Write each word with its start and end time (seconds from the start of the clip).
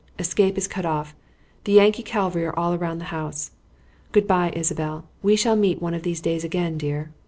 "Escape 0.17 0.57
is 0.57 0.67
cut 0.67 0.83
off. 0.83 1.13
The 1.65 1.73
Yankee 1.73 2.01
cavalry 2.01 2.43
are 2.47 2.57
all 2.57 2.75
round 2.75 2.99
the 2.99 3.05
house. 3.13 3.51
Good 4.11 4.25
by, 4.27 4.51
Isabelle. 4.55 5.05
We 5.21 5.35
shall 5.35 5.55
meet 5.55 5.79
one 5.79 5.93
of 5.93 6.01
these 6.01 6.21
days 6.21 6.43
again, 6.43 6.79
dear." 6.79 7.11